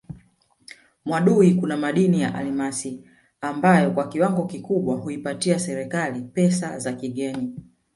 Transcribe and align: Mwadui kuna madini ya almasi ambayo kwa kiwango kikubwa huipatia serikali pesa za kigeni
Mwadui 1.05 1.53
kuna 1.53 1.77
madini 1.77 2.21
ya 2.21 2.35
almasi 2.35 3.03
ambayo 3.41 3.91
kwa 3.91 4.07
kiwango 4.09 4.45
kikubwa 4.45 4.95
huipatia 4.95 5.59
serikali 5.59 6.21
pesa 6.21 6.79
za 6.79 6.93
kigeni 6.93 7.59